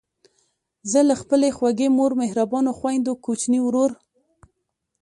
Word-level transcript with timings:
زه 0.91 0.99
له 1.09 1.15
خپلې 1.21 1.49
خوږې 1.57 1.87
مور، 1.97 2.11
مهربانو 2.21 2.71
خویندو، 2.79 3.13
کوچني 3.25 3.59
ورور، 3.63 3.91